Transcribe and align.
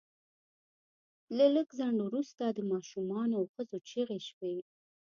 له 1.37 1.45
لږ 1.55 1.67
ځنډ 1.77 1.97
وروسته 2.03 2.43
د 2.49 2.59
ماشومانو 2.71 3.33
او 3.39 3.43
ښځو 3.53 3.77
چیغې 3.89 4.19
شوې 4.29 4.55